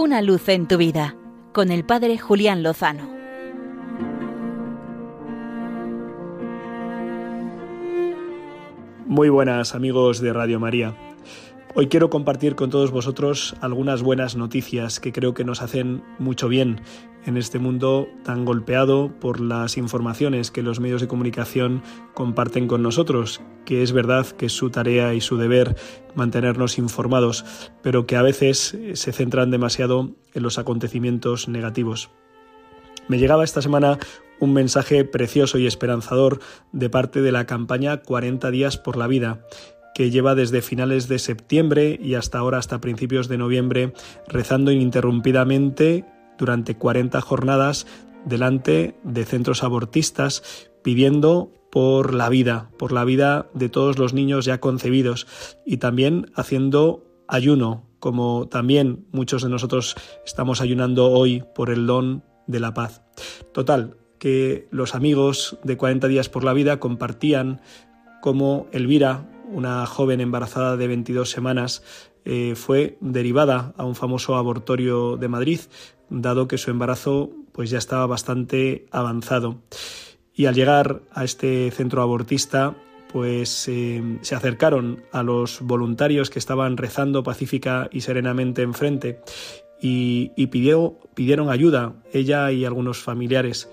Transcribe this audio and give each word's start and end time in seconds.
Una 0.00 0.22
luz 0.22 0.48
en 0.48 0.68
tu 0.68 0.76
vida 0.76 1.16
con 1.52 1.72
el 1.72 1.84
Padre 1.84 2.18
Julián 2.18 2.62
Lozano. 2.62 3.10
Muy 9.06 9.28
buenas 9.28 9.74
amigos 9.74 10.20
de 10.20 10.32
Radio 10.32 10.60
María. 10.60 10.94
Hoy 11.80 11.86
quiero 11.86 12.10
compartir 12.10 12.56
con 12.56 12.70
todos 12.70 12.90
vosotros 12.90 13.54
algunas 13.60 14.02
buenas 14.02 14.34
noticias 14.34 14.98
que 14.98 15.12
creo 15.12 15.32
que 15.32 15.44
nos 15.44 15.62
hacen 15.62 16.02
mucho 16.18 16.48
bien 16.48 16.80
en 17.24 17.36
este 17.36 17.60
mundo 17.60 18.08
tan 18.24 18.44
golpeado 18.44 19.12
por 19.20 19.38
las 19.40 19.76
informaciones 19.76 20.50
que 20.50 20.64
los 20.64 20.80
medios 20.80 21.00
de 21.00 21.06
comunicación 21.06 21.84
comparten 22.14 22.66
con 22.66 22.82
nosotros, 22.82 23.40
que 23.64 23.84
es 23.84 23.92
verdad 23.92 24.26
que 24.26 24.46
es 24.46 24.52
su 24.54 24.70
tarea 24.70 25.14
y 25.14 25.20
su 25.20 25.36
deber 25.36 25.76
mantenernos 26.16 26.78
informados, 26.78 27.44
pero 27.80 28.08
que 28.08 28.16
a 28.16 28.22
veces 28.22 28.76
se 28.94 29.12
centran 29.12 29.52
demasiado 29.52 30.16
en 30.34 30.42
los 30.42 30.58
acontecimientos 30.58 31.46
negativos. 31.46 32.10
Me 33.06 33.20
llegaba 33.20 33.44
esta 33.44 33.62
semana 33.62 34.00
un 34.40 34.52
mensaje 34.52 35.04
precioso 35.04 35.58
y 35.58 35.68
esperanzador 35.68 36.40
de 36.72 36.90
parte 36.90 37.22
de 37.22 37.30
la 37.30 37.46
campaña 37.46 37.98
40 37.98 38.50
días 38.50 38.78
por 38.78 38.96
la 38.96 39.06
vida 39.06 39.44
que 39.98 40.12
lleva 40.12 40.36
desde 40.36 40.62
finales 40.62 41.08
de 41.08 41.18
septiembre 41.18 41.98
y 42.00 42.14
hasta 42.14 42.38
ahora, 42.38 42.58
hasta 42.58 42.80
principios 42.80 43.26
de 43.26 43.36
noviembre, 43.36 43.94
rezando 44.28 44.70
ininterrumpidamente 44.70 46.04
durante 46.38 46.76
40 46.76 47.20
jornadas 47.20 47.84
delante 48.24 48.94
de 49.02 49.24
centros 49.24 49.64
abortistas, 49.64 50.70
pidiendo 50.84 51.52
por 51.72 52.14
la 52.14 52.28
vida, 52.28 52.70
por 52.78 52.92
la 52.92 53.04
vida 53.04 53.48
de 53.54 53.68
todos 53.68 53.98
los 53.98 54.14
niños 54.14 54.44
ya 54.44 54.60
concebidos 54.60 55.26
y 55.66 55.78
también 55.78 56.30
haciendo 56.36 57.04
ayuno, 57.26 57.90
como 57.98 58.46
también 58.46 59.04
muchos 59.10 59.42
de 59.42 59.48
nosotros 59.48 59.96
estamos 60.24 60.60
ayunando 60.60 61.10
hoy 61.10 61.42
por 61.56 61.70
el 61.70 61.88
don 61.88 62.22
de 62.46 62.60
la 62.60 62.72
paz. 62.72 63.02
Total, 63.52 63.96
que 64.20 64.68
los 64.70 64.94
amigos 64.94 65.58
de 65.64 65.76
40 65.76 66.06
días 66.06 66.28
por 66.28 66.44
la 66.44 66.52
vida 66.52 66.78
compartían 66.78 67.60
cómo 68.20 68.68
Elvira, 68.70 69.26
una 69.52 69.86
joven 69.86 70.20
embarazada 70.20 70.76
de 70.76 70.86
22 70.86 71.30
semanas, 71.30 71.82
eh, 72.24 72.54
fue 72.56 72.98
derivada 73.00 73.72
a 73.76 73.84
un 73.84 73.94
famoso 73.94 74.36
abortorio 74.36 75.16
de 75.16 75.28
Madrid, 75.28 75.60
dado 76.10 76.48
que 76.48 76.58
su 76.58 76.70
embarazo 76.70 77.30
pues 77.52 77.70
ya 77.70 77.78
estaba 77.78 78.06
bastante 78.06 78.86
avanzado. 78.90 79.62
Y 80.34 80.46
al 80.46 80.54
llegar 80.54 81.02
a 81.12 81.24
este 81.24 81.70
centro 81.70 82.02
abortista, 82.02 82.76
pues 83.12 83.66
eh, 83.68 84.18
se 84.20 84.34
acercaron 84.34 85.02
a 85.12 85.22
los 85.22 85.60
voluntarios 85.62 86.30
que 86.30 86.38
estaban 86.38 86.76
rezando 86.76 87.22
pacífica 87.22 87.88
y 87.90 88.02
serenamente 88.02 88.62
enfrente 88.62 89.20
y, 89.80 90.46
pidieron 90.46 91.50
ayuda, 91.50 91.94
ella 92.12 92.52
y 92.52 92.64
algunos 92.64 92.98
familiares. 92.98 93.68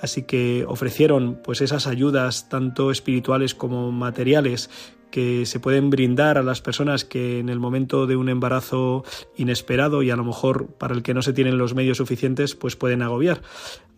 Así 0.00 0.22
que 0.22 0.64
ofrecieron 0.66 1.40
pues 1.44 1.60
esas 1.60 1.86
ayudas 1.86 2.48
tanto 2.48 2.90
espirituales 2.90 3.54
como 3.54 3.92
materiales 3.92 4.68
que 5.12 5.46
se 5.46 5.60
pueden 5.60 5.90
brindar 5.90 6.38
a 6.38 6.42
las 6.42 6.60
personas 6.60 7.04
que 7.04 7.38
en 7.38 7.48
el 7.48 7.60
momento 7.60 8.08
de 8.08 8.16
un 8.16 8.28
embarazo 8.28 9.04
inesperado 9.36 10.02
y 10.02 10.10
a 10.10 10.16
lo 10.16 10.24
mejor 10.24 10.66
para 10.66 10.94
el 10.94 11.04
que 11.04 11.14
no 11.14 11.22
se 11.22 11.32
tienen 11.32 11.58
los 11.58 11.76
medios 11.76 11.98
suficientes 11.98 12.56
pues 12.56 12.74
pueden 12.74 13.02
agobiar. 13.02 13.42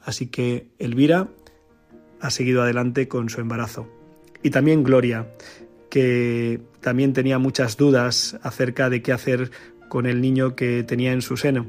Así 0.02 0.26
que 0.26 0.66
Elvira 0.78 1.28
ha 2.20 2.30
seguido 2.30 2.62
adelante 2.62 3.08
con 3.08 3.30
su 3.30 3.40
embarazo. 3.40 3.88
Y 4.42 4.50
también 4.50 4.82
Gloria, 4.82 5.28
que 5.88 6.60
también 6.80 7.14
tenía 7.14 7.38
muchas 7.38 7.76
dudas 7.76 8.38
acerca 8.42 8.90
de 8.90 9.00
qué 9.00 9.12
hacer 9.12 9.50
con 9.88 10.06
el 10.06 10.20
niño 10.20 10.56
que 10.56 10.82
tenía 10.82 11.12
en 11.12 11.22
su 11.22 11.36
seno. 11.36 11.66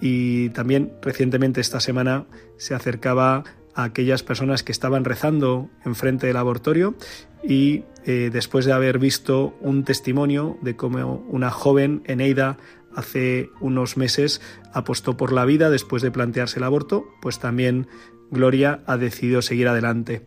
Y 0.00 0.48
también 0.50 0.92
recientemente 1.00 1.60
esta 1.60 1.78
semana 1.78 2.26
se 2.56 2.74
acercaba 2.74 3.44
a 3.74 3.84
aquellas 3.84 4.22
personas 4.22 4.62
que 4.62 4.72
estaban 4.72 5.04
rezando 5.04 5.70
enfrente 5.84 6.26
del 6.26 6.36
abortorio 6.36 6.94
y 7.42 7.84
eh, 8.04 8.30
después 8.32 8.64
de 8.64 8.72
haber 8.72 8.98
visto 8.98 9.54
un 9.60 9.84
testimonio 9.84 10.58
de 10.62 10.76
cómo 10.76 11.24
una 11.28 11.50
joven, 11.50 12.02
Eneida, 12.06 12.58
hace 12.94 13.50
unos 13.60 13.96
meses 13.96 14.40
apostó 14.72 15.16
por 15.16 15.32
la 15.32 15.44
vida 15.44 15.70
después 15.70 16.02
de 16.02 16.10
plantearse 16.10 16.58
el 16.58 16.64
aborto, 16.64 17.06
pues 17.20 17.38
también 17.38 17.86
Gloria 18.30 18.82
ha 18.86 18.96
decidido 18.96 19.42
seguir 19.42 19.68
adelante. 19.68 20.26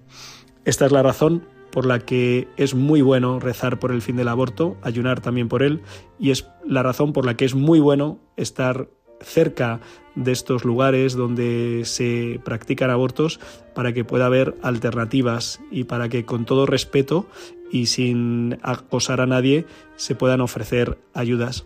Esta 0.63 0.85
es 0.85 0.91
la 0.91 1.03
razón 1.03 1.47
por 1.71 1.85
la 1.85 1.99
que 1.99 2.47
es 2.55 2.73
muy 2.73 3.01
bueno 3.01 3.39
rezar 3.39 3.79
por 3.79 3.91
el 3.91 4.01
fin 4.01 4.15
del 4.15 4.29
aborto, 4.29 4.77
ayunar 4.81 5.19
también 5.21 5.49
por 5.49 5.61
él, 5.61 5.81
y 6.17 6.31
es 6.31 6.47
la 6.65 6.83
razón 6.83 7.11
por 7.13 7.25
la 7.25 7.35
que 7.35 7.45
es 7.45 7.53
muy 7.53 7.79
bueno 7.79 8.19
estar 8.37 8.89
cerca 9.21 9.79
de 10.15 10.31
estos 10.31 10.63
lugares 10.63 11.13
donde 11.13 11.81
se 11.83 12.39
practican 12.43 12.89
abortos 12.89 13.39
para 13.73 13.93
que 13.93 14.05
pueda 14.05 14.25
haber 14.25 14.55
alternativas 14.61 15.59
y 15.71 15.83
para 15.83 16.09
que 16.09 16.25
con 16.25 16.45
todo 16.45 16.65
respeto 16.65 17.27
y 17.71 17.87
sin 17.87 18.57
acosar 18.61 19.21
a 19.21 19.25
nadie 19.25 19.65
se 19.97 20.15
puedan 20.15 20.41
ofrecer 20.41 20.97
ayudas. 21.13 21.65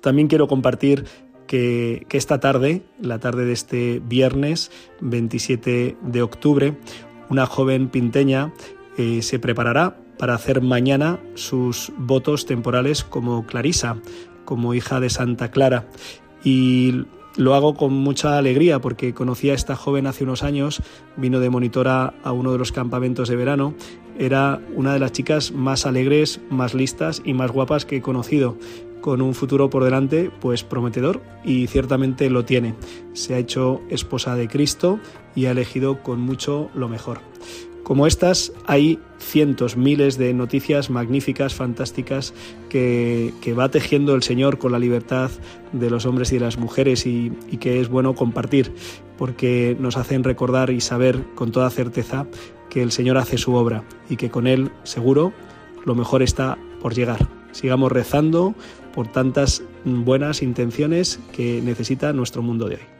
También 0.00 0.28
quiero 0.28 0.48
compartir 0.48 1.04
que, 1.46 2.06
esta 2.10 2.40
tarde, 2.40 2.82
la 3.00 3.18
tarde 3.18 3.44
de 3.44 3.52
este 3.52 4.00
viernes 4.04 4.70
27 5.00 5.96
de 6.00 6.22
octubre, 6.22 6.76
una 7.28 7.46
joven 7.46 7.88
pinteña 7.88 8.52
eh, 8.96 9.22
se 9.22 9.38
preparará 9.38 9.96
para 10.18 10.34
hacer 10.34 10.60
mañana 10.60 11.18
sus 11.34 11.92
votos 11.96 12.46
temporales 12.46 13.04
como 13.04 13.46
Clarisa, 13.46 13.96
como 14.44 14.74
hija 14.74 15.00
de 15.00 15.10
Santa 15.10 15.50
Clara 15.50 15.86
y 16.44 17.04
lo 17.36 17.54
hago 17.54 17.74
con 17.74 17.92
mucha 17.92 18.38
alegría 18.38 18.80
porque 18.80 19.14
conocí 19.14 19.50
a 19.50 19.54
esta 19.54 19.76
joven 19.76 20.06
hace 20.06 20.24
unos 20.24 20.42
años, 20.42 20.82
vino 21.16 21.40
de 21.40 21.50
monitora 21.50 22.14
a 22.22 22.32
uno 22.32 22.52
de 22.52 22.58
los 22.58 22.72
campamentos 22.72 23.28
de 23.28 23.36
verano, 23.36 23.74
era 24.18 24.60
una 24.74 24.92
de 24.92 24.98
las 24.98 25.12
chicas 25.12 25.52
más 25.52 25.86
alegres, 25.86 26.40
más 26.50 26.74
listas 26.74 27.22
y 27.24 27.32
más 27.32 27.50
guapas 27.50 27.86
que 27.86 27.96
he 27.96 28.02
conocido, 28.02 28.56
con 29.00 29.22
un 29.22 29.34
futuro 29.34 29.70
por 29.70 29.84
delante 29.84 30.30
pues 30.40 30.62
prometedor 30.62 31.22
y 31.44 31.66
ciertamente 31.68 32.28
lo 32.30 32.44
tiene. 32.44 32.74
Se 33.14 33.34
ha 33.34 33.38
hecho 33.38 33.80
esposa 33.88 34.36
de 34.36 34.48
Cristo 34.48 34.98
y 35.34 35.46
ha 35.46 35.52
elegido 35.52 36.02
con 36.02 36.20
mucho 36.20 36.70
lo 36.74 36.88
mejor. 36.88 37.20
Como 37.90 38.06
estas, 38.06 38.52
hay 38.66 39.00
cientos, 39.18 39.76
miles 39.76 40.16
de 40.16 40.32
noticias 40.32 40.90
magníficas, 40.90 41.56
fantásticas, 41.56 42.32
que, 42.68 43.32
va 43.58 43.68
tejiendo 43.68 44.14
el 44.14 44.22
Señor 44.22 44.58
con 44.58 44.70
la 44.70 44.78
libertad 44.78 45.28
de 45.72 45.90
los 45.90 46.06
hombres 46.06 46.30
y 46.30 46.36
de 46.36 46.44
las 46.44 46.56
mujeres 46.56 47.04
y, 47.04 47.32
y 47.50 47.56
que 47.56 47.80
es 47.80 47.88
bueno 47.88 48.14
compartir, 48.14 48.72
porque 49.18 49.76
nos 49.80 49.96
hacen 49.96 50.22
recordar 50.22 50.70
y 50.70 50.80
saber 50.80 51.24
con 51.34 51.50
toda 51.50 51.68
certeza 51.68 52.28
que 52.68 52.80
el 52.80 52.92
Señor 52.92 53.18
hace 53.18 53.38
su 53.38 53.54
obra 53.54 53.82
y 54.08 54.14
que 54.14 54.30
con 54.30 54.46
Él, 54.46 54.70
seguro, 54.84 55.32
lo 55.84 55.96
mejor 55.96 56.22
está 56.22 56.58
por 56.80 56.94
llegar. 56.94 57.26
Sigamos 57.50 57.90
rezando 57.90 58.54
por 58.94 59.08
tantas 59.08 59.64
buenas 59.84 60.42
intenciones 60.42 61.18
que 61.32 61.60
necesita 61.60 62.12
nuestro 62.12 62.40
mundo 62.40 62.68
de 62.68 62.76
hoy. 62.76 62.99